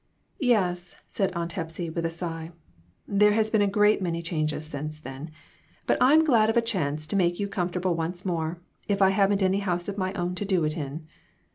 [0.39, 2.53] "Yes," said .Aunt Hepsy, with a sigh.
[3.07, 5.29] "There have been a great many changes since then;
[5.85, 9.43] but I'm glad of a chance to make you comfortable once more, if I haven't
[9.43, 11.05] any house of my own to do it in."